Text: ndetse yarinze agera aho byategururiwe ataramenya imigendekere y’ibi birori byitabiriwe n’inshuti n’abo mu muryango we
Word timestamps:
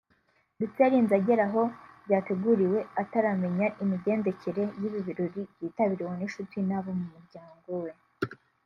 ndetse 0.57 0.77
yarinze 0.83 1.13
agera 1.19 1.43
aho 1.49 1.61
byategururiwe 2.05 2.79
ataramenya 3.01 3.67
imigendekere 3.83 4.63
y’ibi 4.79 4.99
birori 5.07 5.41
byitabiriwe 5.55 6.11
n’inshuti 6.17 6.57
n’abo 6.67 6.89
mu 6.99 7.05
muryango 7.13 7.69
we 7.83 7.91